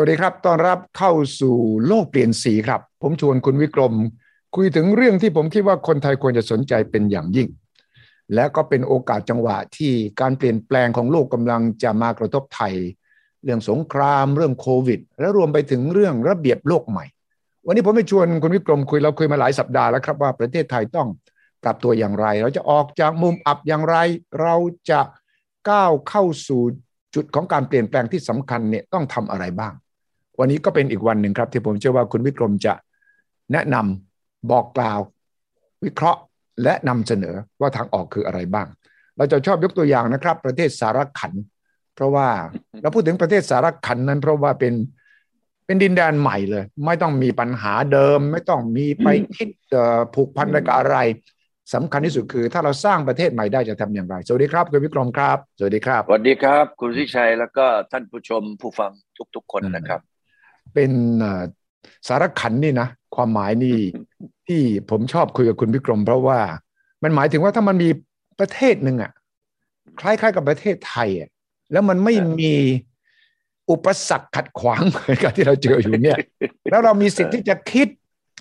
[0.00, 3.94] วัสดีครับ ต้อนรับเข้าสู่โลกเปลี่ยนสีครับ ผมชวนคุณวิกรม
[4.56, 7.48] คุยถึงเรื่องที่ผมคิดว่าคนไทยควรจะสนใจเป็นอย่างยิ่ง
[8.34, 12.74] และก็เป็นโอกาสจังหวะที่การเปลี่ยนแปลงของโลกกำลังจะมากระทบไทย
[13.44, 17.04] เรื่องสงคราม เรื่องโควิด และรวมไปถึงเรื่องระเบียบโลกใหม่
[17.66, 21.08] วันนี้ผมไปชวนคุณวิกรมคุยเราคุยมาหลายสัปดาห์แล้วครับว่าประเทศไทยต้อง
[21.62, 23.96] ปรับตัวอย่างไร เราจะออกจากมุมอับอย่างไร
[24.40, 24.54] เรา
[24.90, 25.00] จะ
[25.70, 26.62] ก้าวเข้าสู่
[27.14, 29.74] จุดของการเปลี่ยนแปลงที่สำคัญเนี่ยต้องทำอะไรบ้าง
[30.38, 32.74] วันนี้ก็เป็นอีกวันหนึ่งครับที่ผมเชื่อว่าคุณวิกรมจะ
[33.52, 35.00] แนะนำบอกกล่าว
[35.84, 36.20] วิเคราะห์
[36.62, 38.66] และนำเสนอว่าทางออกคืออะไรบ้าง
[39.16, 41.32] เราจะชอบยกตัวอย่างนะครับ ประเทศสารขัน
[41.94, 42.28] เพราะว่า
[42.82, 44.74] เราพูดถึงประเทศสารขันนั้น เพราะว่าเป็น
[45.66, 49.48] เป็นดินแดนใหม่เลย ไม่ต้องมีปัญหาเดิม ไม่ต้องมีไปคิด
[50.14, 50.96] ผูกพันอะไรกับอะไร
[51.74, 58.90] สำคัญที่สุดคือ ถ้าเราสร้างประเทศใหม่ได้จะทำอย่างไร สวัสดีครับคุณวิกรมครับ สวัสดีครับสวัสดีครับ คุณวิชัยแล้วก็ท่านผู้ชมผู้ฟัง
[59.36, 60.00] ทุก ๆ คนนะครับ
[60.74, 60.92] เป็น
[62.08, 63.78] สารขันนี่นะ ความหมายนี่
[64.46, 66.40] ที่ผมชอบคุยกับคุณวิกรม เพราะว่า
[67.02, 67.88] มันหมายถึงว่าถ้ามันมี
[68.38, 69.12] ประเทศหนึ่งอะ
[70.00, 71.28] คล้ายๆกับประเทศไทยอะ
[71.72, 72.54] แล้วมันไม่มี
[73.70, 76.18] อุปสรรคขัดขวางเหมือนกับที่เราเจออยู่เนี่ย
[76.70, 77.88] แล้วเรามีสิทธิ์ที่จะคิด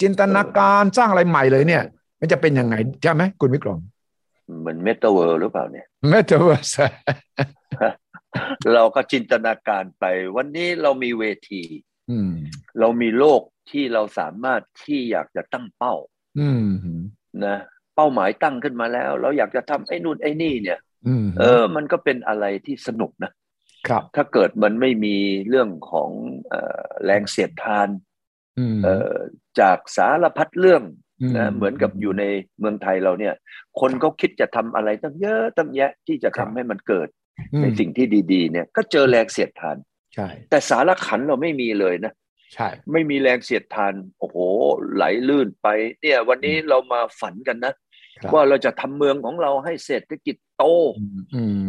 [0.02, 1.84] จินตนาการสร้างอะไรใหม่เลยเนี่ย
[2.19, 3.80] มันจะเป็นยังไงใช่ไหมคุณวิกรม
[4.59, 6.78] เหมือนเมตาเวิร์หรือเปล่าเนี่ยเมตาเวิร์ส
[8.75, 11.62] เราก็จินตนาการไป วันนี้เรามีเวที
[12.80, 13.41] เรามีโลก
[13.72, 15.95] ที่เราสามารถที่อยากจะตั้งเป้า
[17.45, 17.58] นะ
[17.95, 20.80] เป้าหมายตั้งขึ้นมาแล้ว เราอยากจะทำไอ้นู่นไอ้นี่เนี่ย
[21.39, 23.31] เออ มันก็เป็นอะไรที่สนุกนะ
[23.88, 25.16] ครับ ถ้าเกิดมันไม่มี
[25.50, 26.09] เรื่องของ
[27.05, 27.89] แรงเสียดทาน
[29.59, 30.83] จากสารพัดเรื่อง
[31.38, 32.23] นะเหมือนกับอยู่ใน
[32.59, 33.33] เมืองไทยเราเนี่ย
[33.80, 37.08] คนเขาคิดจะทำอะไรตั้งเยอะตั้งแยะที่จะทำให้มันเกิด
[37.61, 39.78] ในสิ่งที่ดี ๆ เนี่ย ก็เจอแรงเสียดทาน
[40.17, 42.13] ใช่ แต่สารขันเราไม่มีเลยนะ
[42.53, 44.37] ใช่ ไม่มีแรงเสียดทาน โอ้โห
[44.95, 45.67] ไหลลื่นไป
[46.01, 47.73] เนี่ย วันนี้เรามาฝันกันนะ
[48.33, 50.63] ว่าเราจะทำเมืองของเราให้เศรษฐกิจโต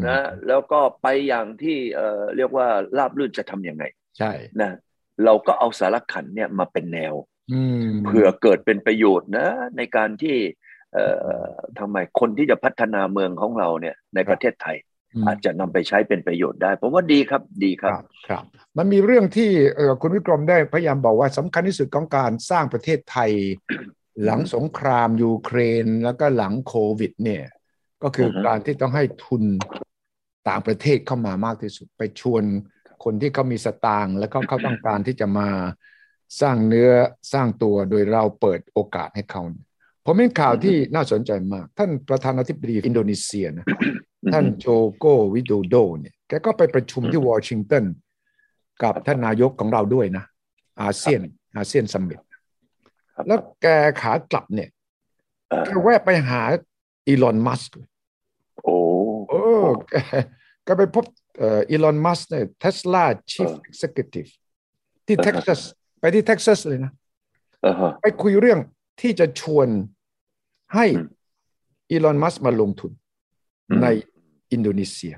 [0.08, 2.66] นะ แล้วก็ไปอย่างที่เอ่อเรียกว่า
[2.98, 3.84] ราบลื่นจะทํำยังไง
[4.18, 4.70] ใช่นะ
[5.24, 7.14] เราก็เอาสารขันเนี่ยมาเป็นแนว
[8.04, 10.36] เผื่อเกิดเป็นประโยชน์นะ ในการที่
[11.78, 14.76] ทำไมคนที่จะพัฒนาเมืองของเราเนี่ย ในประเทศไทย
[15.26, 17.92] อาจจะนำไปใช้เป็นประโยชน์ได้ ผมว่าดีครับดีครับ
[18.28, 18.44] ครับ
[18.78, 19.50] มันมีเรื่องที่
[20.00, 23.30] คุณวิกรมได้พยายามบอกว่าสำคัญที่สุดของการสร้างประเทศไทย
[24.24, 27.44] หลังสงครามยูเครนแล้วก็หลังโควิด เนี่ย
[28.02, 29.44] ก็คือการที่ต้องให้ทุน
[30.48, 32.44] ต่างประเทศเข้ามามากที่สุดไปชวน
[33.04, 35.48] คนที่เขามีสตางค์แล้วก็เขาต้องการที่จะมา
[36.40, 36.90] สร้างเนื้อ
[37.32, 39.42] สร้างตัวโดยเราเปิดโอกาสให้เขา
[40.10, 43.66] ผมเป็นข่าวที่น่าสนใจมาก ท่านประธานาธิบดีอินโดนีเซียนะ
[44.32, 45.04] ท่านโจโก
[45.34, 47.84] วิโดโดเนี่ยแกก็ไปประชุมที่วอชิงตัน
[48.82, 50.24] กับท่านนายกของเราด้วยนะ
[50.82, 51.20] อาเซียน
[51.56, 52.20] อาเซียน summit
[53.26, 53.66] แล้วแก
[54.00, 54.68] ขากลับเนี่ย
[55.64, 56.42] แกแวะไปหา
[57.06, 57.78] อีลอนมัสก์
[58.64, 58.76] โอ้
[59.28, 59.42] โอ้
[60.64, 61.04] แกไปพบ
[61.70, 64.26] อีลอนมัสก์เนี่ยเทสลา chief executive
[65.06, 65.60] ที่เท็กซัส
[66.00, 66.92] ไปที่เท็กซัสเลยนะ
[68.02, 68.58] ไปคุยเรื่อง
[69.00, 69.68] ที่จะชวน
[70.74, 70.86] ให้
[71.90, 72.92] อีลอนมัสก์มาลงทุน
[73.82, 73.86] ใน
[74.52, 75.14] อินโดนีเซีย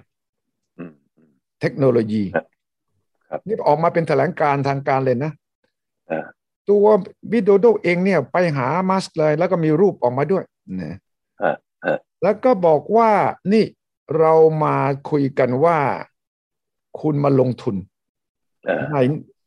[1.60, 2.24] เทคโนโลยี
[3.46, 5.32] นี่ออกมาเป็นแถลงการทางการเลยนะ
[6.68, 6.86] ตัว
[7.32, 10.44] วิโดโดเองเนี่ยไปหามัสก์เลย แล้วก็มีรูปออกมาด้วย
[10.80, 10.96] นะ
[12.22, 13.10] แล้วก็บอกว่า
[13.52, 13.64] นี่
[14.18, 14.32] เรา
[14.64, 14.76] มา
[15.10, 15.78] คุยกันว่า
[17.00, 17.76] คุณมาลงทุน
[18.92, 18.96] ใน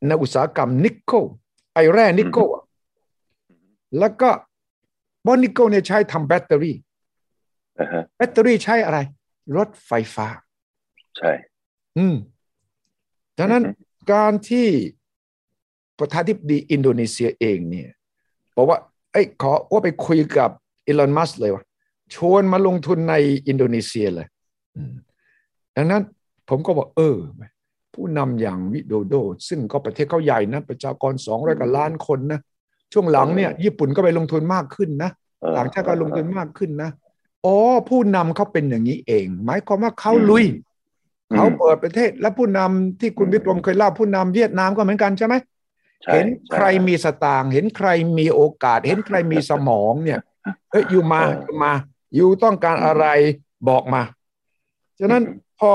[0.07, 1.23] ในอุตสาหกรรมนิกเกิล
[1.73, 2.47] ไอแร่นิกเกิล
[3.99, 4.29] แล้วก็
[5.27, 6.77] บอนิกเกิลเนี่ยใช้ทำแบตเตอรี่
[8.17, 8.99] แบตเตอรี่ใช้อะไร
[9.57, 10.27] รถไฟฟ้า
[11.17, 11.31] ใช่
[11.97, 12.15] อืม
[13.37, 13.63] ดังนั้น
[14.11, 14.67] การที่
[15.99, 17.89] ประธานาธิบดีอินโดนีเซียเองเนี่ย
[18.55, 18.79] บอกว่า
[19.11, 20.49] ไอ้ขอว่าไปคุยกับ
[20.87, 21.63] อีลอนมัสเลยว่า
[22.15, 23.15] ชวนมาลงทุนใน
[23.47, 24.27] อินโดนีเซียเลย
[25.75, 26.03] ดังนั้น
[26.49, 27.17] ผมก็บอกเออ
[27.93, 29.15] ผู้นำอย่างวิโดโด
[29.47, 32.39] ซึ่งก็ประเทศเขาใหญ่นะ ประชากรสองร้อยกว่าล้านคนนะ
[32.93, 35.11] ช่วงหลังเนี่ยญี่ปุ่นก็ไปลงทุนมากขึ้นนะ
[35.57, 36.89] ต่างชาติก็ลงทุนมากขึ้นนะ
[37.45, 37.55] อ๋อ
[37.89, 40.45] ผู้นำเขาเป็นอย่างนี้เอง หมายความว่าเขาลุย
[41.35, 45.35] เขาเปิดประเทศและผู้นำที่คุณวิกรมเคยเล่าผู้นำเวียดนามก็เหมือนกันใช่ไหม
[46.13, 50.19] เห็นใครมีสตางค์เห็นใครมีโอกาส เห็นใครมีสมองเนี่ย
[50.71, 51.71] เอ้ยอยู่มาอยู่มา
[52.15, 53.05] อยู่ต้องการอะไร
[53.69, 54.01] บอกมา
[54.99, 55.23] ฉะนั้น
[55.59, 55.73] พอ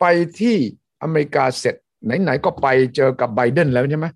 [0.00, 0.04] ไป
[0.40, 0.56] ที่
[1.02, 1.74] อเมริกาเสร็จ
[2.22, 2.66] ไหนๆก็ไป
[2.96, 4.06] เจอกับไบเดนแล้วใช่ไหม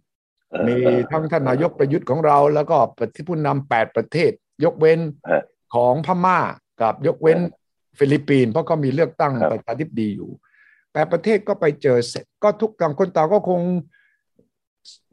[0.69, 0.77] มี
[1.11, 2.77] ทั้งท่านนายกประยุทธ์ของเรา แล้วก็
[3.15, 4.33] ที่ผู้นำแปดประเทศ
[4.65, 5.01] ยกเว้น
[5.75, 6.39] ของพม่า
[6.81, 7.39] กับยกเว้น
[7.99, 10.31] ฟิลิปปินส์เพราะก็มีเลือกตั้งประธานาธิบดีอยู่
[10.93, 13.61] แปดประเทศก็ไปเจอเสร็จ ก็ทุกต่างคนต่างก็คง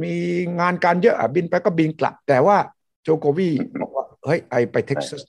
[0.04, 0.14] มี
[0.60, 2.58] งานการเยอะบินไปก็บินกลับ แต่ว่า
[3.04, 3.50] โจโควี
[3.82, 5.22] บอกว่าเฮ้ย I ไปเท็กซัส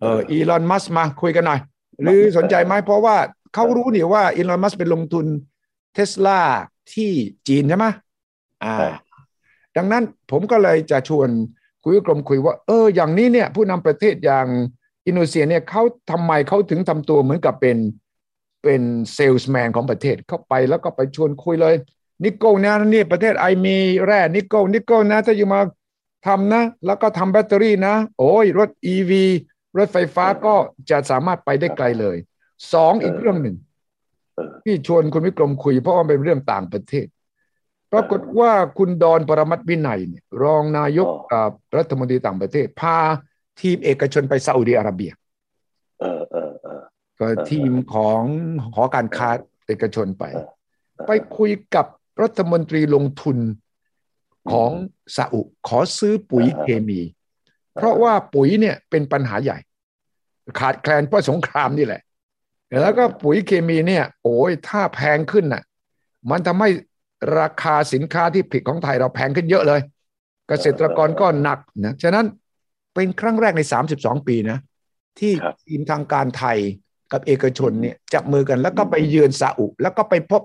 [0.00, 1.60] เอออีลอนมัสก์มาคุยกันหน่อย
[2.02, 3.16] หรือสนใจไหมเพราะว่า
[3.54, 5.26] เขารู้นี่ว่าอีลอนมัสก์เป็นลงทุน
[5.94, 6.40] เทสลา
[6.94, 7.10] ที่
[7.48, 7.86] จีนใช่ไหม
[8.64, 8.76] อ่า
[9.78, 11.28] ดังนั้นผมก็เลยจะชวน
[11.84, 14.46] คุณวิกรมคุยว่า เออ อย่างนี้เนี่ย ผู้นำประเทศอย่าง
[15.06, 17.78] อินโดนีเซียเนี่ยเขาทำไมเขาถึงทำตัวเหมือนกับเป็น
[18.64, 18.82] เป็น
[19.14, 21.74] เซลส์แมนของประเทศเข้าไปแล้วก็ไปชวนคุยเลย
[22.24, 23.76] nickel นะนี่ประเทศ I มี
[24.06, 25.60] แร่ nickel nickel นะถ้า you มา
[26.26, 29.24] ทำนะ แล้วก็ทำแบตเตอรี่นะ โอ้ยรถ EV
[29.78, 30.54] รถไฟฟ้าก็
[30.90, 32.16] จะสามารถไปได้ไกลเลย
[32.72, 33.56] สองอีกเรื่องหนึ่ง
[34.64, 37.06] ที่ชวนคุณวิกรมคุยเพราะว่าเป็นเรื่องต่างประเทศ
[37.92, 41.08] ปรากฏว่าคุณดอนปรมัตวินัยเนี่ยรองนายก
[41.76, 42.96] รัฐมนตรีต่างประเทศ พา
[43.60, 45.12] ทีมเอกชนไปซาอุดีอาระเบีย
[46.00, 46.82] เออเออเออ
[47.18, 48.22] ก็ทีมของ
[48.74, 49.28] หอการค้า
[49.66, 50.24] เอกชนไป
[51.06, 51.86] ไปคุยกับ
[52.22, 53.38] รัฐมนตรีลงทุน
[54.50, 54.70] ของ
[55.16, 57.00] ซาอุขอซื้อปุ๋ยเคมี
[57.74, 59.58] เพราะว่าปุ๋ยเนี่ยเป็นปัญหาใหญ่
[60.58, 62.02] ขาดแคลนเพราะสงครามนี่แหละ
[62.80, 65.62] แล้วก็ปุ๋ยเคมีเนี่ย โอ้ยถ้าแพงขึ้นน่ะ
[66.30, 66.68] มันทำให้
[67.38, 69.80] ราคาสินค้าที่ผลิตของไทยเราแพงขึ้นเยอะเลย
[70.48, 72.26] เกษตรกรก็หนักนะฉะนั้น
[72.94, 73.62] เป็นครั้งแรกใน
[73.94, 74.58] 32 ปีนะ
[75.18, 75.32] ที่
[75.64, 76.58] ทีมทางการไทย
[77.12, 80.42] กับเอกชนเนี่ยจับมือกันแล้วก็ไปเยือนซาอุ แล้วก็ไปพบ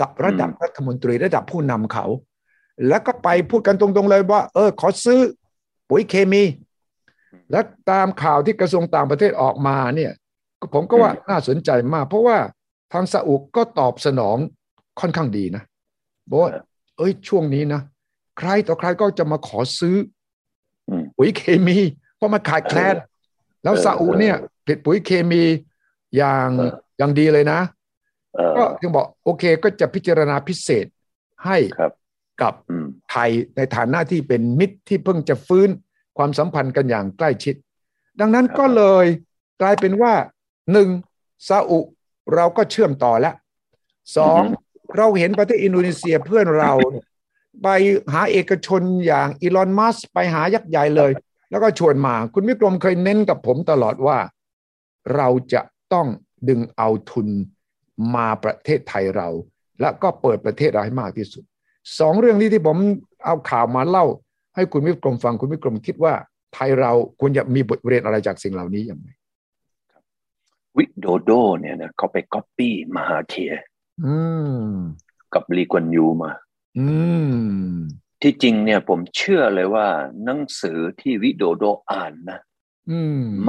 [0.00, 2.06] กับระดับรัฐมนตรีระดับผู้นำเขา
[2.88, 5.20] แล้วก็ไปพูดกันตรงๆเลยว่า เออ ขอซื้อ
[5.88, 6.42] ปุ๋ยเคมี
[7.50, 10.12] และตามข่าวที่กระทรวงต่างประเทศออกมาเนี่ย
[10.74, 12.38] ผมก็ว่าน่าสนใจมาก เพราะว่า
[12.92, 14.36] ทางซาอุก็ตอบสนอง
[15.00, 15.62] ค่อนข้างดีนะ
[16.28, 16.50] บอกว่า
[16.96, 17.80] เอ้ยช่วงนี้นะ
[18.38, 19.96] ใครต่อใครก็จะมาขอซื้อ
[21.16, 21.78] ปุ๋ยเคมี
[22.16, 22.94] เพราะมันขาดแคลน
[23.62, 25.42] แล้วซาอุเนี่ยผลิตปุ๋ยเคมี
[26.16, 26.48] อย่าง
[26.98, 27.60] อย่างดีเลยนะ
[28.56, 30.86] ก็ถึงบอกโอเคก็จะพิจารณาพิเศษ
[31.44, 31.58] ให้
[32.42, 32.54] กับ
[33.10, 35.68] ไทยในฐานะที่เป็นมิตรที่เพิ่งจะฟื้น
[36.18, 37.54] ความสัมพันธ์กันอย่างใกล้ชิด
[38.20, 39.06] ดังนั้นก็เลย
[39.60, 40.14] กลายเป็นว่า
[40.72, 40.88] หนึ่ง
[41.48, 41.78] ซาอุ
[42.34, 43.34] เราก็เชื่อมต่อแล้ว
[44.16, 44.42] สอง
[44.98, 46.72] เราเห็นประเทศอินโดนีเซียเพื่อนเรา
[47.62, 47.68] ไป
[48.12, 51.12] หาเอกชนอย่างอีลอนมัสไปหายักษ์ใหญ่เลย
[51.50, 54.18] แล้วก็ชวนมา คุณวิกรมเคยเน้นกับผมตลอดว่า
[55.16, 56.06] เราจะต้อง
[56.48, 57.28] ดึงเอาทุน
[58.14, 59.28] มาประเทศไทยเรา
[59.80, 61.44] และก็เปิดประเทศเราให้มากที่สุด
[61.98, 62.76] สองเรื่องนี้ที่ผม
[63.24, 64.06] เอาข่าวมาเล่า
[64.54, 66.14] ให้คุณวิกรมฟังคุณวิกรมคิดว่า
[66.54, 69.08] ไทยเราควรจะมีบทเรียนอะไรจากสิ่งเหล่านี้อย่างไร
[70.76, 73.52] วิโดโดเนี่ยนะเขาไปก๊อปปี้มหาเทีย
[75.34, 76.32] กับลีกวนยูมา
[78.22, 79.88] ที่จริงเนี่ยผมเชื่อเลยว่า
[80.24, 82.40] หนังสือที่วิโดโดอ่านนะ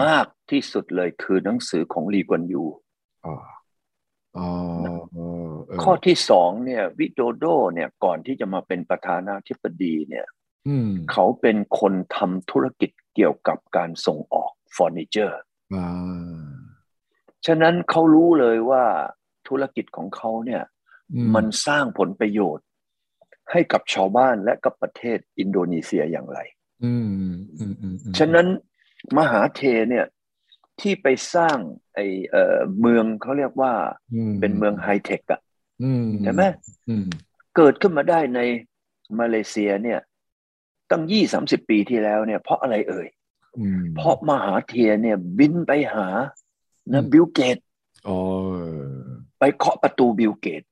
[0.04, 2.64] มากที่สุดเลยคือหนังสือของลีกวนยู
[5.84, 10.28] ข้อที่สองเนี่ย วิโดโดเนี่ยก่อนที่จะมาเป็นประธานาธิบดีเนี่ย
[11.12, 15.42] เขาเป็นคนทำธุรกิจเกี่ยวกับการส่งออกเฟอร์นิเจอร์
[17.46, 18.84] ฉะนั้นเขารู้เลยว่า
[19.52, 20.64] ธุรกิจของเขาเนี่ย
[21.36, 22.66] มันสร้างผลประโยชน์
[23.52, 26.40] ให้กับชาวบ้านและกับประเทศอินโดนีเซียอย่างไร
[28.18, 28.48] ฉะนั้น
[29.18, 30.06] มหาเธร์เนี่ย
[30.82, 31.58] ที่ไปสร้าง
[31.94, 32.00] ไอ้
[32.30, 33.74] เอ่อเมืองเขาเรียกว่า
[34.40, 35.42] เป็นเมืองไฮเทคอะ
[36.24, 36.44] ใช่ไหม
[37.56, 38.40] เกิดขึ้นมาได้ใน
[39.20, 40.00] มาเลเซียเนี่ย
[40.92, 43.08] ตั้งยี่สามสิบปีที่แล้วเนี่ย เพราะอะไรเอ่ย
[43.96, 46.08] เพราะมหาเธร์เนี่ยบินไปหา
[46.94, 47.58] นะบิลเกตส์
[49.42, 50.64] ไปเคาะประตูบิลเกตส์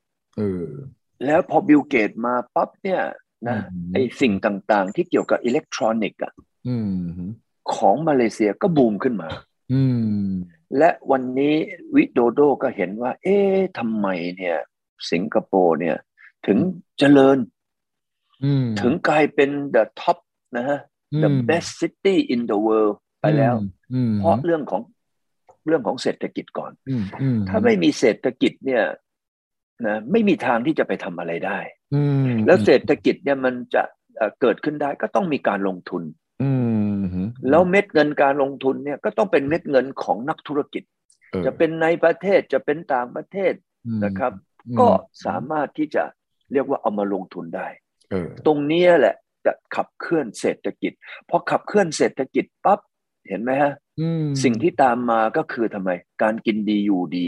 [1.25, 3.01] แล้วพอบิลเกตส์มาปั๊บเนี่ย
[3.47, 3.57] นะ
[3.93, 6.33] ไอ้สิ่งต่างๆ ที่เกี่ยวกับอิเล็กทรอนิกส์อะ
[7.73, 9.29] ของมาเลเซียก็บูมขึ้นมา
[10.77, 11.55] และวันนี้
[11.95, 14.07] วิโดโดก็เห็นว่า เอ๊ะทำไม
[14.37, 14.57] เนี่ย
[15.11, 15.97] สิงคโปร์เนี่ย
[16.47, 16.57] ถึง
[16.99, 17.37] เจริญ
[18.81, 20.17] ถึงกลายเป็น the top
[20.57, 20.79] นะฮะ
[21.23, 23.55] the best city in the world ไปแล้ว
[24.19, 24.81] เพราะเรื่องของ
[25.69, 26.71] เรื่องของเศรษฐกิจก่อน
[27.49, 28.83] ถ้าไม่มีเศรษฐกิจเนี่ย
[29.87, 31.59] นะไม่มีทางที่จะไปทำอะไรได้
[32.45, 33.83] แล้วเศรษฐกิจเนี่ยมันจะ
[34.41, 36.03] เกิดขึ้นได้ก็ต้องมีการลงทุน
[37.49, 40.83] แล้วเม็ดเงินการลงทุนเนี่ยก็ต้องเป็นเม็ดเงินของนักธุรกิจ
[41.45, 43.53] จะเป็นในประเทศจะเป็นต่างประเทศ
[44.05, 44.33] นะครับ
[44.79, 44.87] ก็
[45.25, 46.03] สามารถที่จะ
[46.53, 47.67] เรียกว่าเอามาลงทุนได้
[48.45, 50.91] ตรงนี้แหละจะขับเคลื่อนเศรษฐกิจ
[51.29, 52.79] พอขับเคลื่อนเศรษฐกิจปั๊บ
[53.27, 53.73] เห็นไหมฮะ
[54.43, 55.89] สิ่งที่ตามมาก็คือทำไม
[56.21, 57.27] การกินดีอยู่ดี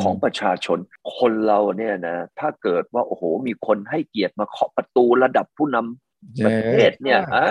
[0.00, 0.78] ของประชาชน
[1.16, 7.44] คนเราเนี่ยนะ ถ้าเกิดว่าโอ้โห มีคนให้เกียรติมาเคาะประตูระดับผู้นำประเทศเนี่ยอ่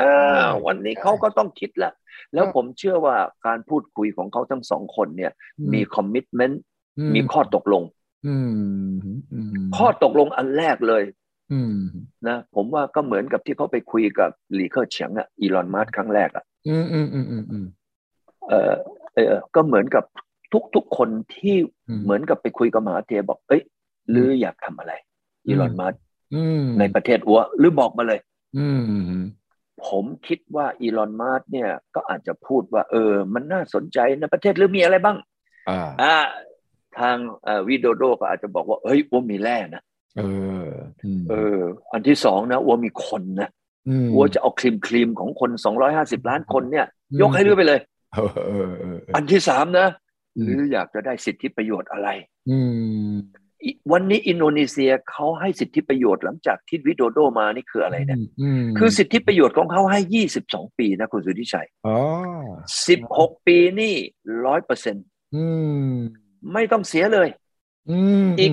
[0.43, 1.91] าวันนี้เขาก็ต้องคิดละ
[2.33, 3.15] แล้วผมเชื่อว่า
[3.45, 5.31] การพูดคุยของเขาทั้งสองคนเนี่ย
[5.73, 6.61] มีคอมมิชเมนต์
[7.13, 7.83] มีข้อตกลง
[9.77, 11.03] ข้อตกลงอันแรกเลย
[12.27, 17.65] นะผมว่าก็เหมือนกับที่เขาไปคุยกับหลีเคอร์เฉียงอะอีลอนมัสครั้งแรกอะอืมอืมอืมอืมอืม
[18.49, 18.73] เออ
[19.13, 20.03] เออก็เหมือนกับ
[20.53, 21.55] ทุกทุกคนที่
[22.03, 23.61] เหมือนกับไปคุยกับมหาเทบอก เอ้ย
[24.09, 24.93] หรืออยากทำอะไร
[25.47, 25.93] อีลอนมัส
[26.79, 28.19] ในประเทศวัวหรือบอกมาเลย
[28.57, 28.81] อืม
[29.87, 35.17] ผมคิดว่าอีลอนมัสเนี่ย ก็อาจจะพูดว่า เออ มันน่าสนใจในประเทศหรือมีอะไรบ้าง
[35.69, 36.15] อ่าอ่า
[36.99, 37.17] ทาง
[37.67, 39.83] วิโดโดก็อาจจะบอกว่าเฮ้ยวัวมีแร่นะ
[40.17, 40.21] เอ
[40.52, 40.52] อ
[41.29, 41.61] เออ
[41.93, 43.49] อันที่สองนะวัวมีคนนะ
[44.15, 46.85] วัวจะเอาครีมครีมของคนสองร้อยห้าสิบล้านคนเนี่ย
[47.21, 47.79] ยกให้เรือไปเลย
[49.15, 49.87] อันที่สามนะ
[50.41, 52.09] หรืออยากจะได้สิทธิประโยชน์อะไร
[52.49, 52.57] อื
[53.11, 53.13] ม
[53.91, 58.19] วันนี้อินโดนีเซียเขาให้สิทธิประโยชน์หลังจากที่วิโดโดมานี่คืออะไรเนี่ย
[58.77, 61.67] คือสิทธิประโยชน์ของเขาให้ยี่สิบสองปีนะคุณสุทธิชัย
[62.87, 63.93] สิบหกปีนี่
[64.45, 65.05] ร้อยเปอร์เซ็นต์
[66.53, 67.27] ไม่ต้องเสียเลย
[68.39, 68.51] อีก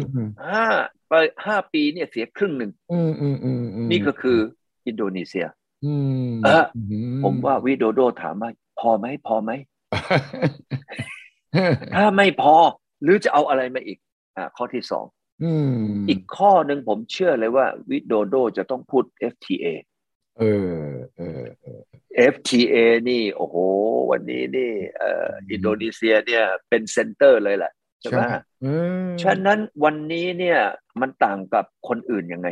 [0.48, 0.66] ห้า
[1.10, 1.14] ไป
[1.46, 2.70] ห้าปีเนี่ยเสียครึ่งหนึ่ง
[3.90, 4.38] นี่ก็คือ
[4.86, 5.46] อินโดนีเซีย
[6.44, 6.64] เออ
[7.24, 8.50] ผมว่าวิโดโดถามว่า
[8.80, 9.50] พอไหมพอไหม
[11.94, 12.56] ถ้าไม่พอ
[13.02, 13.98] หรือจะเอาอะไรมาอีก
[14.36, 15.06] อ่า ข้อที่สอง
[16.08, 19.66] อีกข้อหนึ่งผมเชื่อเลยว่า วิโดโดจะต้องพูด FTA
[20.38, 20.84] เออ
[21.16, 21.42] เออ
[22.32, 22.76] FTA
[23.08, 23.56] นี่ โอ้โห
[24.10, 28.20] วันนี้นี่เอ่ออินโดนีเซียเนี่ยเป็น center เลยแหละ ใช่ไหม
[29.22, 30.60] ฉะนั้นวันนี้เนี่ย
[31.00, 32.48] มันต่างกับคนอื่นยังไง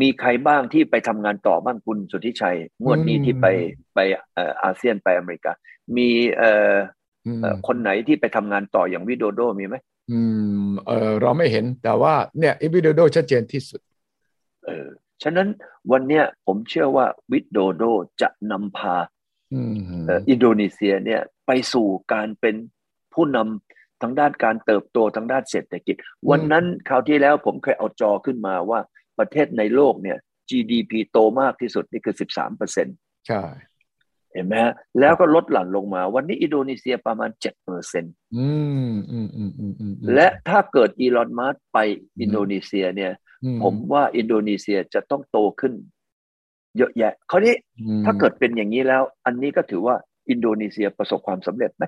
[0.00, 3.46] มีใครบ้างที่ไปทำงานต่อบ้างคุณสุทธิชัยงวดนี้ที่ไป
[3.94, 3.98] ไป
[4.62, 5.52] อาเซียนไปอเมริกา
[5.96, 6.74] มีเอ่อ
[7.66, 9.76] คนไหนที่ไปทำงานต่ออย่างวิโดโดมีไหม
[10.10, 10.20] อื
[10.64, 13.80] มเออเราไม่เห็นแต่ว่าเนี่ยวิโดโดชัดเจนที่สุด
[14.64, 14.86] เออ
[15.22, 15.48] ฉะนั้น
[15.92, 17.82] วันเนี้ยผมเชื่อว่าวิโดโด
[18.20, 18.96] จะนำพา
[20.28, 22.56] อินโดนีเซียเนี่ยไปสู่การเป็น
[23.14, 25.96] ผู้นำ ทางด้านการเติบโตทางด้านเศรษฐกิจ
[26.30, 28.80] วันนั้นคราวที่แล้วผมเคยเอาจอขึ้นมาว่า
[29.18, 30.18] ประเทศในโลกเนี่ย
[30.50, 32.96] GDP โตมากที่สุดนี่คือ 13เปอร์เซ็นต์
[33.28, 33.42] ใช่
[34.32, 38.14] เห็นไหมฮะแล้วก็ลดหลั่นลงมา วันนี้อินโดนีเซียประมาณเจ็ดเปอร์เซ็นต์
[40.14, 41.78] และถ้าเกิดอีลอนมัสไป
[42.20, 43.12] อินโดนีเซียเนี่ย
[43.62, 45.72] ผมว่าอินโดนีเซียจะต้องโตขึ้น
[46.76, 47.54] เยอะแยะคราวนี้
[48.04, 49.96] ถ้าเกิดเป็นอย่างนี้แล้ว อันนี้ก็ถือว่า
[50.30, 51.84] อินโดนีเซียประสบความสำเร็จไหม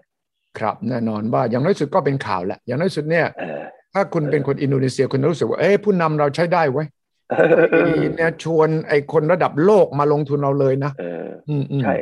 [0.58, 3.26] ครับแน่นอนว่าอย่างน้อยสุดก็เป็นข่าวแหละอย่างน้อยสุดเนี่ย
[3.94, 6.84] ถ้าคุณเป็นคนอินโดนีเซียคุณรู้สึกว่าเอ้ผู้นำเราใช้ได้ไว้
[8.16, 10.92] เนี่ยชวนไอ้คนระดับโลกมาลงทุนเราเลยนะ
[11.82, 11.94] ใช่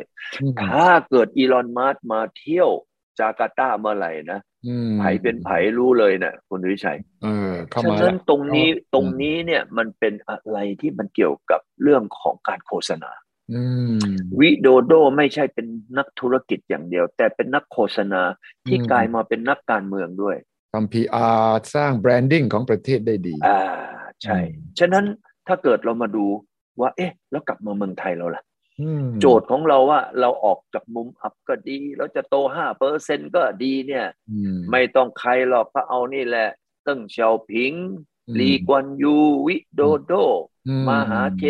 [0.72, 2.68] ถ้าเกิดอีลอนมัสมาเที่ยว
[3.20, 4.40] จาการ์ตาเมื่อไหร่นะ
[4.98, 6.98] ไผ่เป็นไผ่รู้เลยนะคุณวิชัย
[7.82, 13.10] ฉะนั้นตรงนี้ตรงนี้เนี่ยมันเป็นอะไรที่มันเกี่ยวกับเรื่องของการโฆษณา
[14.40, 15.66] วิโดโดไม่ใช่เป็น
[15.98, 18.22] นักธุรกิจอย่างเดียว แต่เป็นนักโฆษณา
[18.66, 20.36] ที่กลายมาเป็นนักการเมืองด้วย
[20.72, 23.60] ทำพีอาร์สร้างแบรนดิ้งของประเทศได้ดี อ่า
[24.22, 24.38] ใช่
[24.78, 25.04] ฉะนั้น
[25.46, 26.26] ถ้าเกิดเรามาดู
[26.80, 28.42] ว่า เอ๊ะ แล้วกลับมาเมืองไทยเราล่ะ
[29.20, 34.06] โจทย์ของเราว่าเราออกจากมุมอับก็ดีเราจะโตห้าเปอร์เซ็นก็ดีเนี่ย
[34.70, 36.48] ไม่ต้องใครหรอกก็เอานี่แหละ
[36.86, 37.72] ตั้งเฉาผิง
[38.38, 39.16] ลีกวนยู
[39.46, 40.12] วิโดโด
[40.88, 41.44] มาหาเจ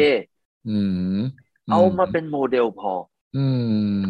[1.70, 2.92] เอามาเป็นโมเดลพอ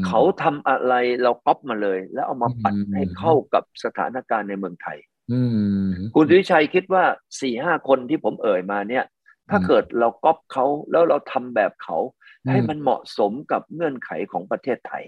[0.06, 4.98] เขาทำอะไรเราก๊อปมาเลย แล้วเอามาปัดให้เข้ากับสถานการณ์ในเมืองไทย
[6.14, 7.04] คุณวิชัยคิดว่า
[7.40, 9.04] สี่ห้าคนที่ผมเอ่ยมาเนี่ย
[9.50, 11.96] ถ้าเกิดเราก๊อปเขาแล้วเราทำแบบเขา
[12.48, 15.04] ให้มันเหมาะสมกับเงื่อนไขของประเทศไทย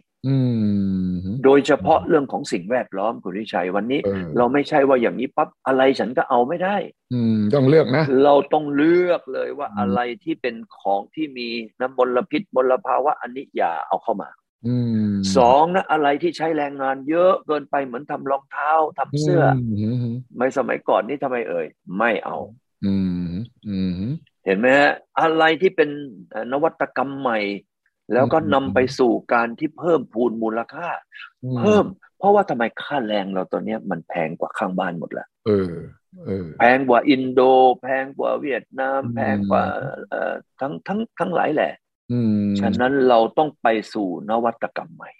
[1.44, 4.00] โดยเฉพาะเรื่องของสิ่งแวดล้อมคุณวิชัยวันนี้
[4.36, 6.76] เราไม่ใช่ว่าอย่างนี้ปั๊บอะไรฉันก็เอาไม่ได้
[7.14, 7.20] อื
[7.54, 11.48] ต้องเลือกนะ เราต้องเลือกเลยว่าอะไรที่เป็นของที่มี
[11.80, 14.30] น้ำมลพิษมลภาวะอันนี้อย่าเอาเข้ามา
[15.36, 19.42] สองนะอะไรที่ใช้แรงงานเยอะเกินไปเหมือนทำรองเท้าทำเสื้อ
[20.36, 21.66] ไม่สมัยก่อนนี่ทำไมเอ่ย
[21.98, 22.36] ไม่เอา
[22.84, 23.26] อืม
[23.68, 24.02] อืม
[24.44, 25.90] เห็นไหมฮะอะไรที่เป็น
[26.52, 27.38] นวัตกรรมใหม่
[28.12, 30.88] แล้วก็นำไปสู่การที่เพิ่มพูนมูลค่า
[31.58, 31.84] เพิ่ม
[32.18, 35.72] เพราะว่าทำไมค่าแรงเราตอนนี้มันแพงกว่าข้างบ้านหมดแล้วเออ
[36.26, 37.40] เออแพงกว่าอินโด
[37.82, 39.64] แพงกว่าเวียดนาม แพงกว่า
[40.08, 41.72] เอ่อทั้งทั้งทั้งหลายแหละ
[42.60, 45.10] ฉะนั้นเราต้องไปสู่นวัตกรรมใหม่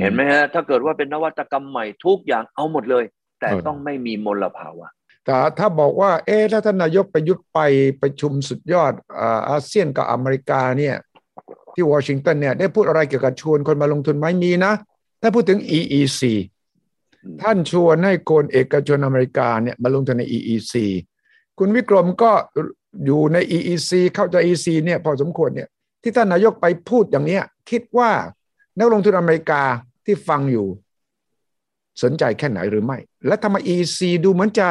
[0.00, 3.04] เห็นไหมฮะถ้าเกิดว่าเป็นนวัตกรรมใหม่ทุกอย่างเอาหมดเลย
[3.40, 4.88] แต่ต้องไม่มีมลภาวะ
[5.26, 7.58] แต่ถ้าบอกว่า เอ๊ะถ้าท่านนายกประยุทธ์ไป
[8.02, 8.92] ประชุมสุดยอด
[9.48, 10.96] อาเซียนกับอเมริกาเนี่ย
[11.74, 14.72] ที่วอชิงตันเนี่ยได้พูดอะไรเกี่ยวกับชวนคนมาลงทุนไหมมีนะ
[15.22, 16.22] ถ้าพูดถึง EEC
[17.42, 20.74] ท่านชวนให้คนเอกชนอเมริกาเนี่ยมาลงทุนใน EEC
[21.58, 22.32] คุณวิกรมก็
[23.04, 25.68] อยู่ใน EEC เข้าใจ EEC เนี่ยพอสมควรเนี่ย
[26.02, 28.10] ที่ท่านนายกไปพูดอย่างเนี้ยคิดว่า
[28.78, 29.62] นักลงทุนอเมริกา
[30.04, 30.66] ที่ฟังอยู่
[32.02, 34.66] สนใจแค่ไหนหรือไม่ และทำไม EEC ดูเหมือนจะ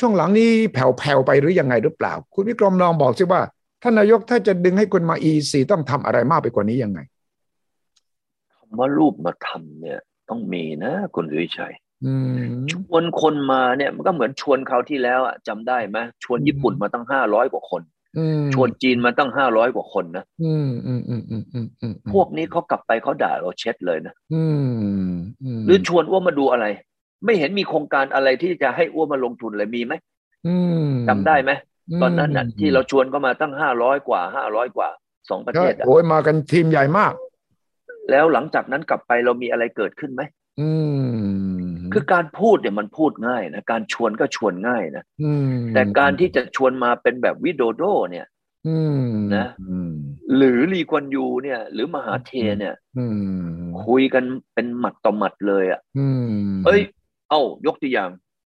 [0.00, 3.40] ช่วงหลังนี้แผ่วๆไปหรือยังไงหรือเปล่า คุณวิกรมลองบอกสิว่า
[3.82, 7.00] ท่านนายกถ้าจะดึงให้คนมา EC ต้องทำอะไรมากไปกว่านี้ยังไง
[8.54, 11.74] คำว่ารูปมาทำเนี่ย ต้องมีนะคุณวิชัย
[12.70, 17.82] ชวนคนมาเนี่ยมันก็เหมือนชวนเขาที่แล้วอะจำได้ไหมชวนญี่ปุ่นมาตั้งห้าร้อยกว่าคน
[18.54, 20.24] ชวนจีนมาตั้งห้าร้อยกว่าคนนะ
[22.12, 24.14] พวกนี้เขากลับไปเขาด่าเราเช็ดเลยนะ
[25.66, 26.66] หรือชวนอ้วมาดูอะไร
[27.24, 29.94] ไม่เห็นมีโครงการอะไรที่จะให้อ้วมาลงทุนเลยมีไหม
[31.08, 31.52] จำได้ไหม
[32.02, 34.88] ตอนนั้นที่เราชวนเขามาตั้งห้าร้อยกว่าห้าร้อยกว่า
[35.30, 37.12] สองประเทศโอ้ยมากันทีมใหญ่มาก
[38.10, 40.22] แล้วหลังจากนั้นกลับไปเรามีอะไรเกิดขึ้นไหม
[41.92, 45.04] คือการพูดเนี่ยมันพูดง่ายนะการชวนก็ชวนง่ายนะ
[45.74, 48.26] แต่การที่จะชวนมาเป็นแบบวิโดโด เนี่ย
[49.36, 49.46] นะ
[50.36, 52.74] หรือลีกวนยูเนี่ย หรือมหาเทเนี่ย
[53.86, 54.24] คุยกัน
[54.54, 55.80] เป็นหมัดต่อหมัดเลยอะ
[56.66, 56.80] เอ้ย
[57.30, 58.10] เอ้ายกตัวอย่าง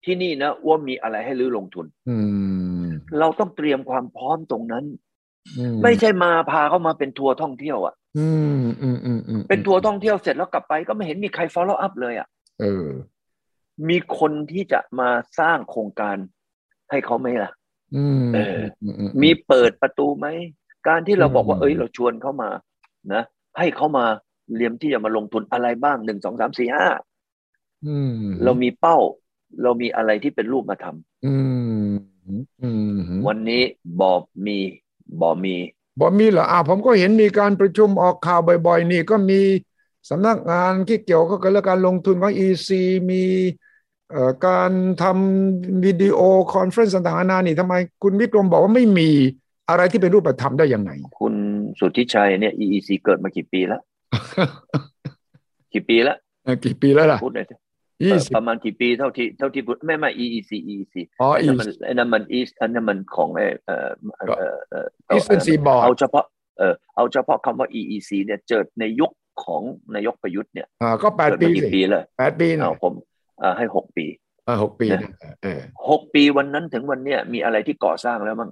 [0.04, 1.86] ที่นี่นะว่ามีอะไรให้ลื้อลงทุน
[3.18, 4.84] เราต้องเตรียมความพร้อมตรงนั้น
[5.82, 7.94] ไม่ใช่มาพาเข้ามาเป็นทัวร์ท่องเที่ยวอะ
[9.48, 12.28] เป็นทัวร์ท่องเที่ยวเสร็จแล้วกลับไปก็ไม่เห็นมีใคร follow up เลยอะ
[12.60, 12.86] เออ
[13.88, 15.08] มีคนที่จะมา
[15.38, 16.16] สร้างโครงการ
[16.90, 17.50] ให้เขาไหมล่ะ
[18.34, 18.58] เออ
[19.22, 20.26] มีเปิดประตูไหม
[20.88, 22.50] การที่เราบอกว่า เอ้ย เราชวนเขามา
[23.14, 23.22] นะ
[23.58, 24.06] ให้เขามา
[24.56, 26.86] เรียมที่จะมาลงทุนอะไรบ้างหนึ่งสองสามสี่ห้า
[28.44, 28.98] เรามีเป้า
[29.62, 30.94] เรามีอะไรที่เป็นรูปมาทำ
[33.26, 33.62] วันนี้
[34.00, 34.58] บอบมี
[35.20, 35.56] บอมี
[36.00, 39.40] บอมีเหรออ่าผมก็เห็นมีการประชุมออกข่าวบ่อยๆ นี่ก็มี
[40.10, 42.68] สำนักงานที่เกี่ยวกับเรื่องการลงทุนของ EC
[43.10, 43.24] มี
[44.46, 44.70] การ
[45.02, 46.18] ทำวิดีโอ
[46.54, 49.10] คอนเฟรนซ์ต่างๆนานานี่ทำไมคุณวิกรมบอกว่าไม่มี
[49.68, 51.34] อะไรที่เป็นรูปธรรมได้ยังไง คุณ
[51.78, 53.80] สุทธิชัยเนี่ย EEC เกิดมากี่ปีแล้ว
[55.72, 56.16] กี่ปีแล้ว
[56.64, 57.46] กี่ปีแล้วล่ะพูดหน่อย
[58.36, 66.24] ประมาณกี่ปีเท่าที่เท่าที่ไม่ไม่ EEC EEC อ๋อไอ้นั่นมันไอ้นั่นมันอีอันนั้นมันของไอ้เอ่อเอ่อเอ่อเอาเฉพาะ
[66.58, 69.10] เออเอาเฉพาะคำว่า EEC เนี่ยเจิดในยุค
[69.44, 69.62] ของ
[69.94, 72.92] นายกประยุทธ์เนี่ยอ่าก็แปดปีกี่ปีเลยแปดปีนะผม
[73.42, 74.06] อ่าให้หกปี
[74.46, 74.86] อ่าหกปี
[75.90, 78.50] หกปีวันนั้นถึงวันเนี้ยมีอะไรที่ก่อสร้างแล้วมั้ง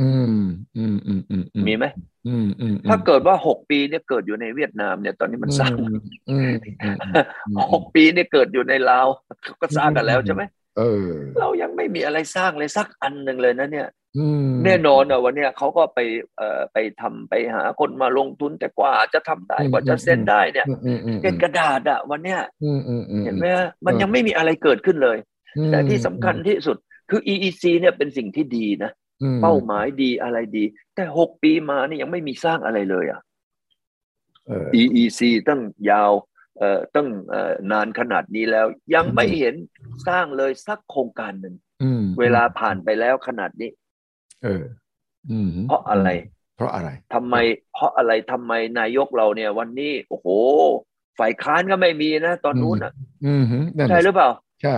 [0.00, 0.40] อืม
[0.76, 1.84] อืมอืมอืมมีไหม
[2.26, 5.74] อืมอืมถ้าเกิดว่าหกปีเนี่ยเกิดอยู่ในเวียดนามเนี่ยตอนนี้มันสร้าง
[7.72, 9.06] หกปีเนี่ยเกิดอยู่ในลาว
[9.42, 10.42] เขาก็สร้างกันแล้วใช่ไหม
[10.78, 13.88] เออ เรายังไม่มีอะไรสร้างเลยสักอันหนึ่งเลยนะเนี่ย
[14.64, 15.98] แน่นอนอะวันเนี้ยเขาก็ไป
[16.36, 20.66] เอ่อไปทำไปหาคนมาลงทุนแต่กว่าจะทำได้กว่าจะเซ็นได้เนี่ย
[21.22, 22.40] เป็นกระดาษอะวันเนี้ย
[23.24, 23.44] เห็นไหม
[23.86, 25.18] มันยังไม่มีอะไรเกิดขึ้นเลย
[25.70, 26.76] แต่ที่สำคัญที่สุด
[27.10, 28.90] คือ EEC เนี่ยเป็นสิ่งที่ดีนะ
[29.42, 33.20] เป้าหมายดีอะไรดี แต่หกปีมานี่ยังไม่มีสร้างอะไรเลยอะ
[34.80, 36.12] EEC ตั้งยาว
[36.58, 39.54] เอ่อตั้งเอ่อนานขนาดนี้แล้ว ยังไม่เห็น
[40.08, 41.54] สร้างเลยสักโครงการหนึ่ง
[42.20, 43.70] เวลาผ่านไปแล้วขนาดนี้
[44.44, 44.64] เออ
[45.66, 46.08] เพราะอะไร
[46.56, 47.34] เพราะอะไรทำไม
[47.72, 50.26] เพราะอะไรทำไมนายกเราเนี่ย วันนี้ โอ้โห
[51.18, 52.92] ฝ่ายค้านก็ไม่มีนะ ตอนนู้นอะ
[53.88, 54.30] ใช่หรือเปล่า
[54.62, 54.76] ใช่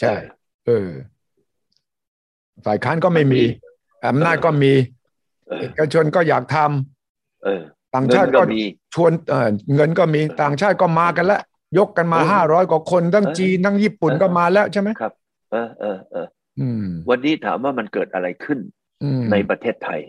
[0.00, 0.14] ใช่
[0.66, 0.90] เออ
[2.64, 3.42] ฝ่ายค้านก็ไม่มี
[4.06, 4.72] อำนาจก็มี
[5.60, 8.42] เอกชนก็อยากทำต่างชาติก็
[8.94, 9.12] ชวน
[9.74, 11.40] เงินก็มีต่างชาติก็มากันแล้ว
[11.78, 15.12] ยกกันมาห้าร้อยกว่าคนทั้งจีนทั้งญี่ปุ่นก็มาแล้วใช่ไหมครับ
[15.52, 16.26] เออเออเออ
[17.10, 18.58] วันนี้ถามว่ามันเกิดอะไรขึ้น
[19.32, 20.00] ในประเทศไทย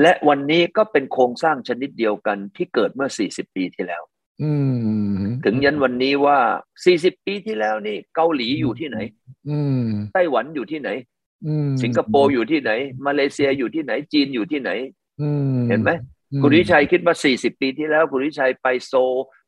[0.00, 4.02] และวันนี้ก็เป็นโครงสร้างชนิดเดียวกันที่เกิดเมื่อสี่สิบปีที่แล้ว
[5.44, 6.38] ถึงยันวันนี้ว่า
[6.84, 8.98] สี่สิบปีที่แล้วนี่ เกาหลีอยู่ที่ไหน
[10.12, 10.90] ไต้หวันอยู่ที่ไหน
[11.82, 12.70] สิงคโปร์อยู่ที่ไหน
[13.06, 14.70] มาเลเซียอยู่ที่ไหน จีนอยู่ที่ไหน
[15.68, 15.90] เห็นไหม
[16.42, 18.92] คุณวิชัยคิดว่าสี่สิบปีที่แล้ว คุณวิชัยไปโซ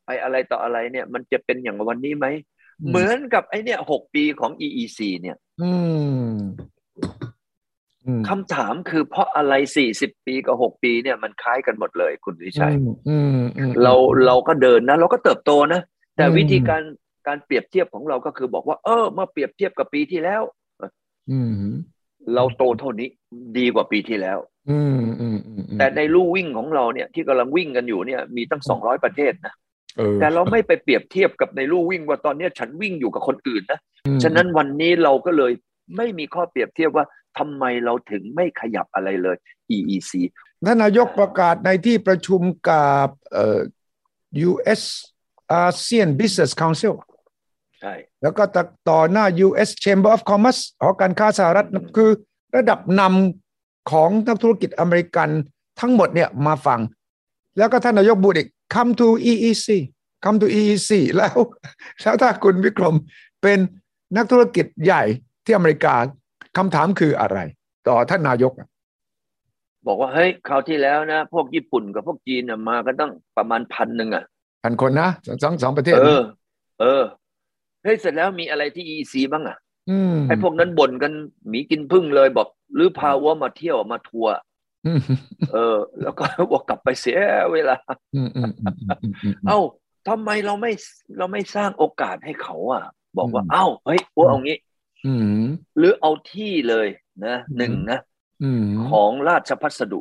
[0.05, 2.27] ไปอะไรต่ออะไรเนี่ย มันจะเป็นอย่างวันนี้ไหม
[2.89, 5.37] เหมือนกับไอเนี่ยหกปีของ EEC เนี่ย
[8.29, 12.75] คำถามคือเพราะอะไรสี่สิบปีกับหกปีเนี่ยมันคล้ายกันหมดเลยคุณวิชัย
[13.83, 13.95] เรา
[14.27, 15.81] เราก็เดินนะ เราก็เติบโตนะ
[16.17, 16.83] แต่วิธีการ
[17.27, 20.43] การเปรียบเทียบของเราก็คือบอกว่า เออเมื่อเปรียบเทียบกับปีที่แล้ว
[22.35, 23.09] เราโตเท่านี้
[23.59, 24.39] ดีกว่าปีที่แล้ว
[25.79, 29.55] แต่ในลู่วิ่งของเราเนี่ยที่กำลังวิ่งกันอยู่เนี่ยมีตั้งสองร้อยประเทศนะ
[30.21, 33.81] แต่เราไม่ไปเปรียบเทียบกับในลู่วิ่งว่าตอนนี้ฉันวิ่งอยู่กับคนอื่นนะ
[34.23, 35.53] ฉะนั้นวันนี้เราก็เลย
[35.97, 37.05] ไม่มีข้อเปรียบเทียบว่า
[37.39, 39.37] ทำไมเราถึงไม่ขยับอะไรเลย
[39.77, 40.13] EEC
[40.67, 43.61] ท่านนายกประกาศในที่ประชุมกับเอ่อ
[44.49, 44.83] US
[45.63, 46.95] ASEAN Business Council
[47.81, 48.43] ใช่แล้วก็
[48.89, 52.11] ต่อหน้า US Chamber of Commerce หอการค้าสหรัฐคือ
[52.57, 55.29] ระดับนำของนักธุรกิจอเมริกัน
[55.81, 56.81] ทั้งหมดเนี่ยมาฟัง
[57.59, 59.69] แล้วก็ท่านนายกบูดอีก come to EEC
[60.25, 61.37] come to EEC แล้ว
[62.01, 62.97] แล้วถ้าคุณวิกรม
[63.43, 63.59] เป็น
[64.17, 65.03] นักธุรกิจใหญ่
[65.45, 65.95] ที่อเมริกา
[66.59, 67.39] คำถามคืออะไร
[67.89, 68.53] ต่อท่านนายก
[69.87, 74.25] บอกว่าเฮ้ยคราวที่แล้วนะ พวกญี่ปุ่นกับพวกจีนมากันตั้งประมาณพันหนึ่งอะ
[74.65, 75.09] พันคนนะ
[75.43, 76.23] สองสองประเทศ เออ
[76.81, 77.03] เออ
[77.83, 79.59] เฮ้ยเสร็จแล้วมีอะไรที่อีซีบ้างอะ
[80.29, 81.13] ไอ้พวกนั้นบ่นกัน
[81.49, 84.33] หมีกินพึ่งเลยบอกหรือพาว่ามาเที่ยวมาทัวร์
[85.53, 87.19] เออ แล้วก็บอกกลับไปเสีย
[87.53, 87.77] เวลา
[89.49, 89.59] เอ้า
[90.09, 90.73] ทำไมเราไม่
[91.19, 92.85] เราไม่สร้างโอกาสให้เขาอะ
[93.19, 94.59] บอกว่า เอ้าเฮ้ยว่าเอางี้
[95.79, 96.89] หรือเอาที่เลย
[97.27, 97.99] นะหนึ่งนะ
[98.91, 100.01] ของราชพัสดุ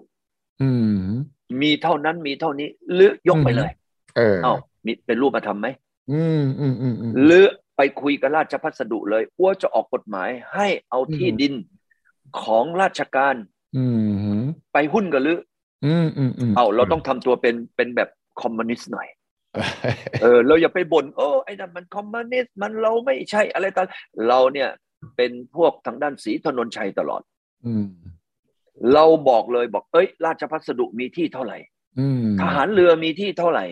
[1.61, 3.71] มีเท่านั้นมีเท่านี้ หรือยกไปเลย
[4.17, 4.53] เออเอ้า
[4.85, 5.67] มีเป็นรูปมาทำไหม
[6.11, 7.45] อืมอืมอืมหรือ
[7.77, 11.53] ไปคุยกับราชพัสดุเลยว่าจะออกกฎหมายให้เอาที่ดิน
[12.41, 13.35] ของราชการ
[14.73, 15.39] ไปหุ้นกันหรือ
[16.55, 18.09] เอาเราต้องทำตัวเป็นเป็นแบบ
[18.41, 19.07] คอมมิวนิสต์หน่อย
[20.21, 23.87] เออเราอย่าไปบ่นโอ้ไอ้นั่นมันคอมมิวนิสต์มันเราไม่ใช่อะไรต่าง
[24.27, 24.69] เราเนี่ย
[25.15, 27.21] เป็นพวกทางด้านสีถนนชัยตลอด
[27.65, 27.73] อื
[28.93, 31.57] เราบอกเลยบอก เอ้ย ราชพัสดุมีที่เท่าไหร่
[32.41, 33.65] ทหารเรือมีที่เท่าไหร่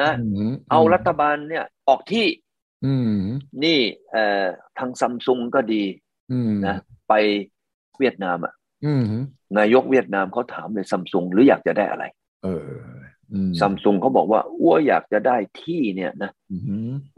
[0.00, 0.10] นะ
[0.70, 2.26] เอารัฐบาลเนี่ยออกที่
[3.64, 3.78] นี่
[4.12, 4.46] เอ่อ
[4.78, 5.84] ทางซัมซุงก็ดี
[6.66, 6.76] นะ
[7.08, 7.14] ไป
[7.98, 8.54] เวียดนามอะ
[9.58, 12.04] นายกเวียดนามเขาถามเลยซัมซุงหรืออยากจะได้อะไร
[12.44, 12.70] เออ
[13.60, 16.30] ซัมซุงเขาบอกว่าอ้วอยากจะได้ที่เนี่ยนะ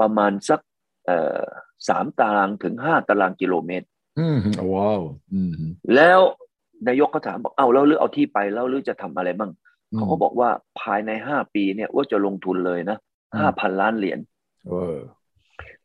[0.01, 0.61] ประมาณสัก
[1.07, 1.45] เอ่อ
[1.89, 3.87] สามตารางถึงห้าตารางกิโลเมตร
[4.19, 4.39] อืม
[4.75, 5.03] ว้าว
[5.95, 6.21] แล้ว
[6.89, 9.51] นายกเขาถามบอกเอ้าแล้วหรือเอาที่ไปแล้วหรือจะทำอะไรบ้าง
[9.95, 12.99] เขาก็บอกว่าภายในห้าปีเนี่ยอ้วจะลงทุนเลยนะ
[13.39, 14.19] ห้าพันล้านเหรียญ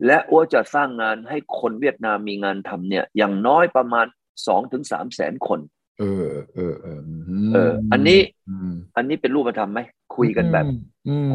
[0.05, 4.05] และอ้วจะสร้างงานให้คนเวียดนามมีงานทำเนี่ย อย่างน้อยประมาณ
[4.47, 5.59] สองถึงสามแสนคน
[5.99, 6.99] เออเออเออ
[7.53, 8.19] เออ อันนี้
[8.97, 9.79] อันนี้เป็นรูปธรรมไหม
[10.15, 10.65] คุยกันแบบ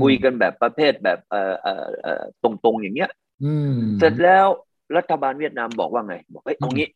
[0.01, 3.11] คุยกันแบบประเภทแบบเออเออเออตรงๆอย่างเงี้ย
[3.99, 4.47] เสร็จแล้ว
[4.97, 6.89] รัฐบาลเวียดนามบอกว่าไง บอกเอ้ยตรงนี้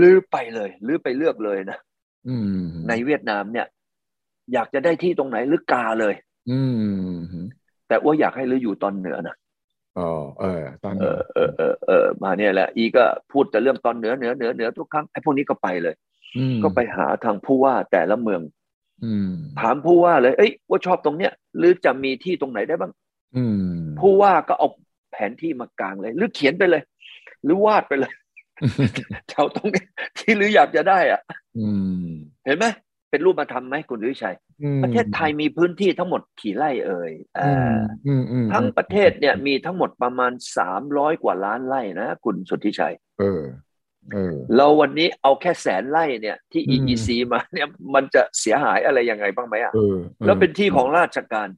[0.00, 1.78] ลื้อไปเลยลื้อไปเลือกเลยนะ
[2.88, 3.66] ในเวียดนามเนี่ย
[4.52, 6.14] อยากจะได้ที่ตรงไหนหรือกาเลย
[6.50, 6.60] อื
[7.10, 7.46] ม
[7.88, 9.36] แต่ว่าอยากให้ลื้ออยู่ตอนเหนือนะ
[9.98, 15.94] อ๋อเออ ตอนเออเออเออเออมาเนี่ยแหละ อีก็พูดแต่เรื่องตอนเหนือเหนือเหนือเหนือทุกครั้งไอ้พวกนี้ก็ไปเลย
[16.62, 18.40] ก็ไปหาทางผู้ว่าแต่ละเมือง
[19.60, 22.92] ถามผู้ว่าเลย เอ้ยว่าชอบตรงเนี้ยหรือจะมีที่ตรงไหนได้บ้าง
[24.00, 24.89] ผู้ว่าก็เอาแผ
[25.28, 26.82] นที่มากลางเลย หรือเขียนไปเลย
[27.44, 28.12] หรือวาดไปเลย
[29.28, 29.84] แถวตรงนี้
[30.18, 31.20] ที่หรืออยากจะได้อะ
[32.46, 32.66] เห็นไหม
[33.10, 34.36] เป็นรูปมาทำไหมคุณวิชัย
[34.82, 37.12] ประเทศไทยมีพื้นที่ทั้งหมดกี่ไร่เอ่ย
[38.52, 43.42] ทั้งประเทศเนี่ยมีทั้งหมดประมาณสามร้อยกว่าล้านไร่นะคุณสุทธิชัย เออ
[44.56, 49.72] เราวันนี้เอาแค่แสนไร่เนี่ยที่ EEC มาเนี่ยมันจะเสียหายอะไรยังไงบ้างไหมอะ
[50.26, 51.48] แล้วเป็นที่ของราชการ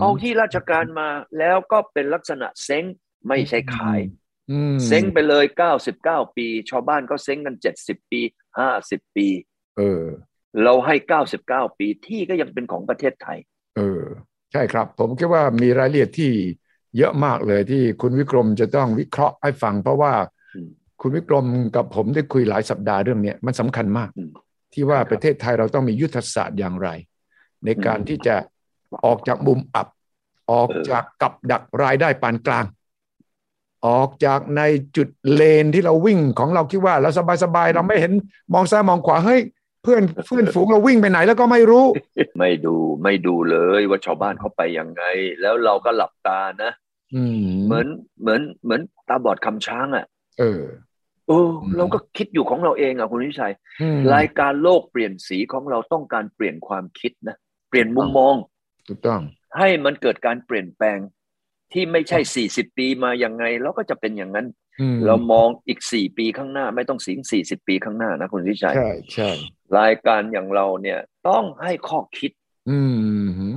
[0.00, 2.84] เอาที่ราชการมาแล้วก็เป็นลักษณะเซ้ง
[3.28, 4.00] ไม่ใช่ขาย
[4.86, 8.20] เซ้งไปเลยเก้าสิบเก้าปี ชาวบ้านก็เซ้งกันเจ็ดสิบปี
[8.58, 9.28] ห้าสิบปี
[9.78, 10.02] เออ
[10.62, 13.38] เราให้เก้าสิบเก้าปีที่ก็ยังเป็นของประเทศไทย
[13.76, 14.02] เออ
[14.52, 16.32] ใช่ครับ ผมคิดว่ามีรายละเอียดที่
[16.98, 20.12] เยอะมากเลยที่คุณวิกรมจะต้องวิเคราะห์ให้ฟัง เพราะว่า
[21.00, 24.10] คุณวิกรมกับผมได้คุยหลายสัปดาห์เรื่องนี้มันสำคัญมาก
[24.72, 26.88] ที่ว่าประเทศไทยเราต้องมียุทธศาสตร์อย่างไร
[27.64, 28.36] ในการที่จะ
[29.06, 29.86] ออกจากมุมอับ
[30.52, 32.64] ออกจากกับดักรายได้ปานกลาง
[33.86, 34.62] ออกจากใน
[34.96, 37.10] จุดเลนที่เราวิ่งของเราคิดว่าเรา
[37.44, 38.12] สบายๆเราไม่เห็น
[38.52, 39.40] มองซ้ายมองขวาเฮ้ย
[39.82, 41.86] เพื่อนเพื่อนฝูงเราวิ่งไปไหนแล้วก็ไม่รู้
[42.38, 45.02] ไม่ดูไม่ดูเลยว่าชาวบ้านเขาไปยังไง
[45.40, 46.70] แล้วเราก็หลับตานะ
[47.66, 47.86] เหมือน
[48.20, 50.06] เหมือนเหมือนตาบอดคำช้างอะ
[50.38, 50.62] เออ
[51.28, 53.54] เออเราก็คิดอยู่ของเราเองอะคุณวิชัย
[54.14, 57.36] รายการโลกเปลี่ยนสีของเราต้องการเปลี่ยนความคิดนะ
[57.68, 58.34] เปลี่ยนมุมมอง
[58.88, 59.20] ถูกต้อง
[59.58, 60.98] ให้มันเกิดการเปลี่ยนแปลง
[61.72, 64.46] ที่ไม่ใช่สี่สิบปีมาอย่างไงเราก็จะเป็นอย่างนั้น
[65.06, 69.30] เรามองอีกสี่ปีข้างหน้า ไม่ต้องสิงสี่สิบปีข้างหน้านะคุณวิชัยใช่ใช่
[69.78, 72.30] รายการอย่างเราเนี่ยต้องให้ข้อคิด
[72.70, 72.78] อื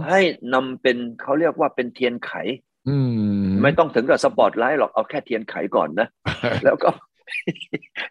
[0.07, 0.19] ให้
[0.53, 2.31] นำเป็นเขาเรียกว่าเป็นเทียนไข
[2.89, 2.97] อื
[3.63, 6.07] ไม่ต้องถึงกับสปอตไลท์หรอกเอาแค่เทียนไขก่อนนะ
[6.65, 6.89] แล้วก็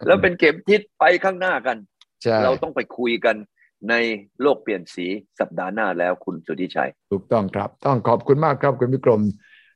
[0.05, 1.77] แล้วเป็นเข็มทิศไปข้างหน้ากัน
[2.43, 3.35] เราต้องไปคุยกัน
[3.89, 3.93] ใน
[4.41, 5.07] โลกเปลี่ยนสี
[5.39, 9.21] สัปดาห์หน้าแล้วคุณสุธิชัย ถูกต้องครับ ต้องขอบคุณมากครับคุณวิกรม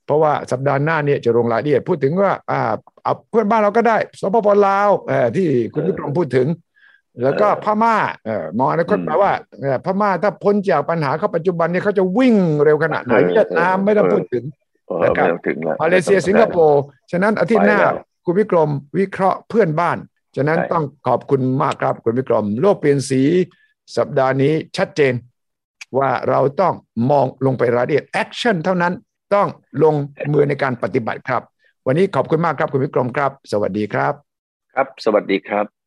[0.06, 2.62] เพราะว่าสัปดาห์หน้าเนี่ยจะลงรายละเอียดพูดถึงว่าอ่า
[3.04, 6.48] เอาเพื่อนบ้านเราก็ได้สปปลาวเอ่อที่คุณวิกรมพูดถึง
[7.24, 9.32] แล้วก็พม่าเอ่อมองอนาคตแปลว่า
[9.86, 14.44] พม่าถ้าพ้นจากปัญหาเขาปัจจุบันเนี่ยเขาจะวิ่งเร็วขนาดไหนเวียดนามไม่ต้องพูดถึง
[15.04, 15.28] นะครับ
[15.82, 17.80] มาเลเซียสิงคโปร์ฉะนั้นอาทิตย์หน้า
[18.26, 19.98] คุณวิกรมวิเคราะห์เพื่อนบ้าน
[20.36, 23.22] ฉะนั้นต้องขอบคุณมากครับคุณวิกรม โลกเปลี่ยนสี
[23.98, 25.14] สัปดาห์นี้ชัดเจน
[26.00, 26.74] ว่าเราต้อง
[27.12, 28.94] มองลงไปรายละเอียดแอคชั่นเท่านั้น
[29.36, 29.48] ต้อง
[29.84, 29.96] ลง
[30.34, 31.42] มือในการปฏิบัติครับ
[31.88, 34.14] วันนี้ขอบคุณมากครับคุณวิกรมครับ สวัสดีครับ
[34.74, 35.83] ครับ สวัสดีครับ